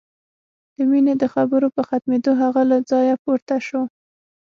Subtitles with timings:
[0.75, 3.81] د مينې د خبرو په ختمېدو هغه له ځايه پورته شو.